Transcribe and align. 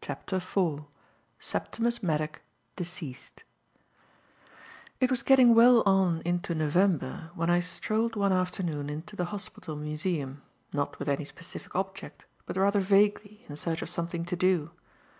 CHAPTER 0.00 0.38
IV 0.38 0.80
SEPTIMUS 1.38 2.02
MADDOCK, 2.02 2.42
DECEASED 2.74 3.44
IT 4.98 5.08
was 5.08 5.22
getting 5.22 5.54
well 5.54 5.84
on 5.86 6.20
into 6.24 6.52
November 6.52 7.30
when 7.36 7.48
I 7.48 7.60
strolled 7.60 8.16
one 8.16 8.32
afternoon 8.32 8.90
into 8.90 9.14
the 9.14 9.26
hospital 9.26 9.76
museum, 9.76 10.42
not 10.72 10.98
with 10.98 11.08
any 11.08 11.24
specific 11.26 11.76
object 11.76 12.26
but 12.44 12.56
rather 12.56 12.80
vaguely 12.80 13.44
in 13.48 13.54
search 13.54 13.80
of 13.80 13.88
something 13.88 14.24
to 14.24 14.34
do. 14.34 14.72